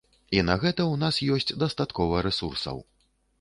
[0.35, 2.83] І на гэта ў нас ёсць дастаткова рэсурсаў.